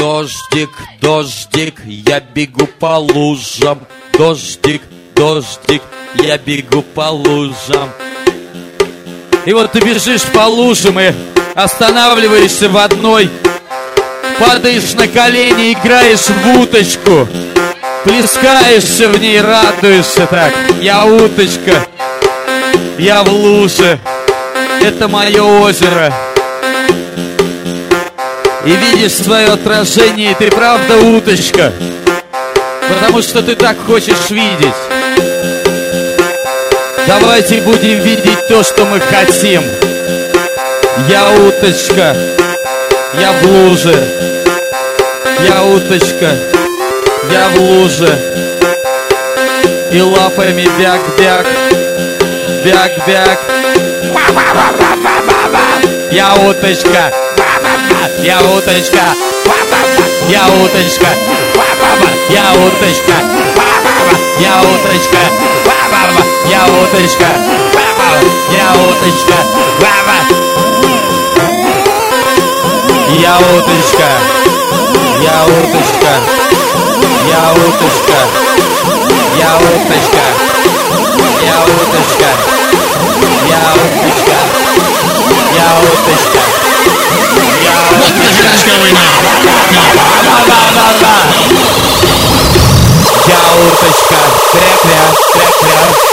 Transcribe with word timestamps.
Дождик, 0.00 0.70
дождик, 1.02 1.74
я 1.84 2.20
бегу 2.20 2.66
по 2.66 2.96
лужам. 2.96 3.80
Дождик, 4.14 4.80
дождик, 5.14 5.82
я 6.14 6.38
бегу 6.38 6.80
по 6.80 7.10
лужам. 7.10 7.90
И 9.44 9.52
вот 9.52 9.72
ты 9.72 9.80
бежишь 9.80 10.22
по 10.32 10.46
лужам 10.46 10.98
и 10.98 11.12
останавливаешься 11.54 12.70
в 12.70 12.78
одной, 12.78 13.28
падаешь 14.38 14.94
на 14.94 15.06
колени, 15.06 15.74
играешь 15.74 16.28
в 16.28 16.58
уточку, 16.58 17.28
плескаешься 18.02 19.06
в 19.10 19.20
ней, 19.20 19.38
радуешься 19.42 20.26
так. 20.26 20.54
Я 20.80 21.04
уточка, 21.04 21.86
я 22.98 23.22
в 23.22 23.28
луже, 23.28 23.98
это 24.80 25.08
мое 25.08 25.42
озеро. 25.42 26.29
И 28.64 28.70
видишь 28.72 29.14
свое 29.14 29.48
отражение, 29.48 30.34
ты 30.34 30.50
правда 30.50 30.98
уточка, 30.98 31.72
потому 32.88 33.22
что 33.22 33.42
ты 33.42 33.56
так 33.56 33.76
хочешь 33.86 34.30
видеть. 34.30 34.74
Давайте 37.06 37.62
будем 37.62 38.00
видеть 38.00 38.46
то, 38.48 38.62
что 38.62 38.84
мы 38.84 39.00
хотим. 39.00 39.62
Я 41.08 41.30
уточка, 41.30 42.14
я 43.18 43.32
в 43.32 43.46
луже. 43.46 43.94
Я 45.42 45.64
уточка, 45.64 46.36
я 47.32 47.48
в 47.54 47.60
луже. 47.60 48.18
И 49.90 50.02
лапами 50.02 50.68
бяк-бяк, 50.78 51.46
бяк-бяк. 52.62 53.38
Я 56.12 56.34
уточка, 56.34 57.10
я 58.22 58.40
уточка, 58.40 59.14
я 60.28 60.46
уточка, 60.48 61.08
я 62.28 62.52
уточка, 62.52 63.14
я 64.38 64.60
уточка, 64.62 65.18
я 66.46 66.64
уточка, 66.66 67.26
я 68.52 68.72
уточка, 68.74 69.36
я 73.18 73.38
уточка, 73.38 74.08
я 75.22 75.46
уточка, 75.46 76.10
я 77.28 77.52
уточка, 77.52 78.18
я 79.36 79.56
уточка, 79.56 80.69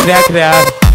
criar, 0.01 0.23
criar. 0.23 0.86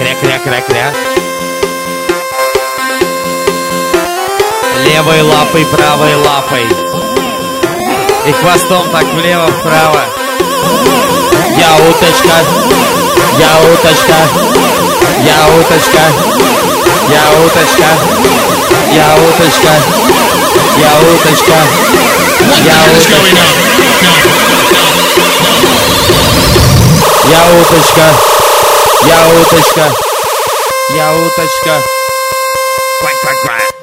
Кря-кря-кря-кря. 0.00 0.94
Левой 4.84 5.20
лапой, 5.22 5.66
правой 5.66 6.14
лапой. 6.16 7.03
И 8.27 8.31
хвостом 8.31 8.89
так 8.91 9.05
влево-вправо. 9.13 10.01
Я 11.57 11.75
уточка, 11.89 12.37
я 13.37 13.59
уточка, 13.71 14.15
я 15.23 15.47
уточка, 15.47 16.03
я 17.09 17.29
уточка, 17.45 17.87
я 18.89 19.15
уточка, 19.15 19.73
я 20.57 20.95
уточка, 21.05 21.59
я 22.57 22.71
уточка, 22.79 23.37
я 27.29 27.43
уточка, 27.59 28.07
я 29.05 29.19
уточка, 29.39 29.85
я 30.95 31.13
уточка. 31.13 31.83
Quack, 33.01 33.17
quack, 33.23 33.37
quack. 33.43 33.75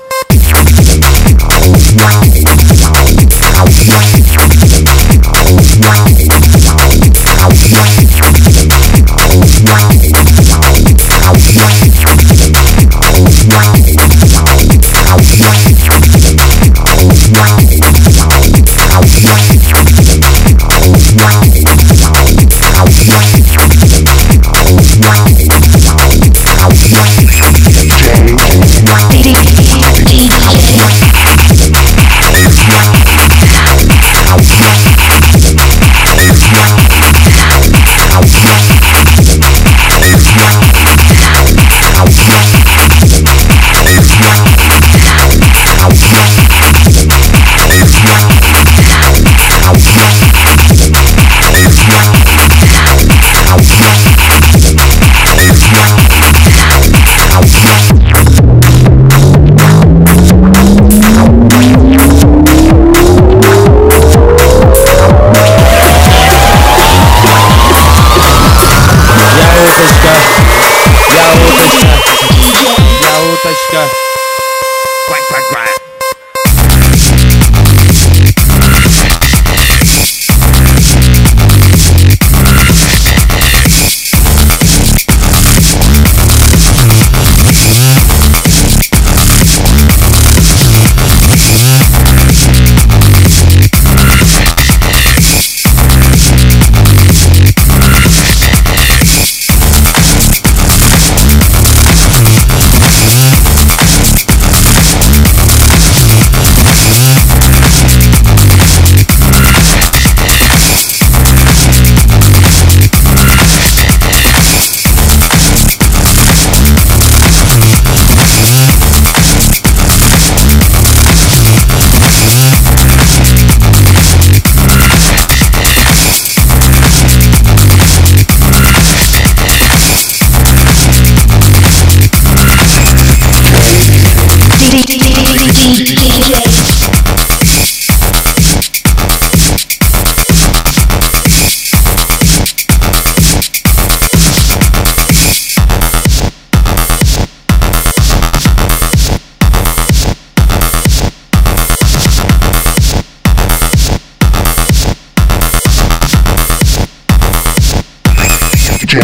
DJ. 158.93 159.01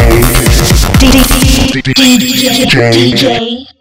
DJ. 1.71 2.91
DJ. 2.91 3.78